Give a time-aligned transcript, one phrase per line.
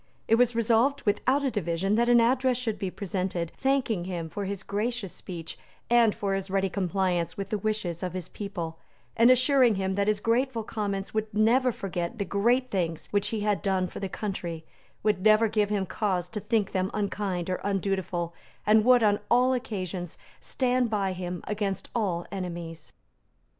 [0.27, 4.45] It was resolved without a division that an address should be presented, thanking him for
[4.45, 5.59] his gracious speech
[5.91, 8.79] and for his ready compliance with the wishes of his people,
[9.15, 13.41] and assuring him that his grateful Commons would never forget the great things which he
[13.41, 14.65] had done for the country,
[15.03, 18.33] would never give him cause to think them unkind or undutiful,
[18.65, 22.91] and would, on all occasions, stand by him against all enemies.